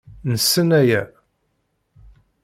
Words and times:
Nessen 0.29 0.69
aya. 0.79 1.03